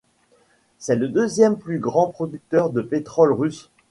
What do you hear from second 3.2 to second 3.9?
russe.